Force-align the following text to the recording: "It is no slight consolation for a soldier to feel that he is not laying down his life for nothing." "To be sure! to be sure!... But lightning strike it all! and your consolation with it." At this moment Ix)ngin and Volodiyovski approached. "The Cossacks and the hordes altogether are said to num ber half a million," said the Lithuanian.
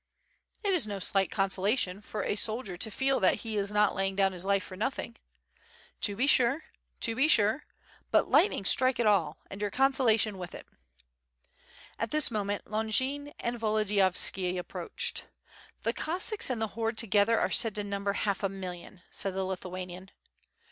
"It 0.63 0.73
is 0.73 0.87
no 0.87 0.97
slight 0.99 1.29
consolation 1.29 2.01
for 2.01 2.23
a 2.23 2.35
soldier 2.35 2.75
to 2.75 2.89
feel 2.89 3.19
that 3.19 3.41
he 3.45 3.55
is 3.55 3.71
not 3.71 3.93
laying 3.93 4.15
down 4.15 4.31
his 4.31 4.43
life 4.43 4.63
for 4.63 4.75
nothing." 4.75 5.15
"To 6.01 6.15
be 6.15 6.25
sure! 6.25 6.63
to 7.01 7.13
be 7.15 7.27
sure!... 7.27 7.67
But 8.09 8.27
lightning 8.27 8.65
strike 8.65 8.97
it 8.99 9.05
all! 9.05 9.37
and 9.51 9.61
your 9.61 9.69
consolation 9.69 10.39
with 10.39 10.55
it." 10.55 10.65
At 11.99 12.09
this 12.09 12.31
moment 12.31 12.65
Ix)ngin 12.65 13.31
and 13.41 13.59
Volodiyovski 13.59 14.57
approached. 14.57 15.25
"The 15.81 15.93
Cossacks 15.93 16.49
and 16.49 16.59
the 16.59 16.69
hordes 16.69 16.97
altogether 17.03 17.39
are 17.39 17.51
said 17.51 17.75
to 17.75 17.83
num 17.83 18.05
ber 18.05 18.13
half 18.13 18.41
a 18.41 18.49
million," 18.49 19.03
said 19.11 19.35
the 19.35 19.43
Lithuanian. 19.45 20.09